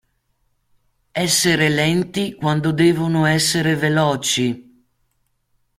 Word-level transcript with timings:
Essere 1.11 1.69
lenti 1.69 2.33
quando 2.33 2.71
devono 2.71 3.27
essere 3.27 3.75
veloci. 3.75 4.87